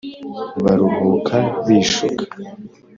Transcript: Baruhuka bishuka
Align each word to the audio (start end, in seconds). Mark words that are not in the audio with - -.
Baruhuka 0.63 1.35
bishuka 1.65 2.23